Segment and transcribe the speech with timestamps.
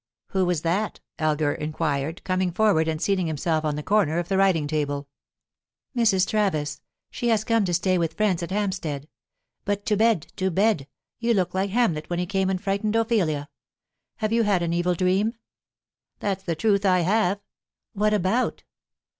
[0.29, 4.37] "Who was that?" Elgar inquired, coming forward and seating himself on the corner of the
[4.39, 5.07] writing table.
[5.95, 6.27] "Mrs.
[6.27, 6.81] Travis.
[7.11, 9.07] She has come to stay with friends at Hampstead.
[9.63, 10.87] But to bed, to bed!
[11.19, 13.47] You look like Hamlet when he came and frightened Ophelia.
[14.15, 15.35] Have you had an evil dream?"
[16.17, 17.39] "That's the truth; I have."
[17.93, 18.63] "What about?"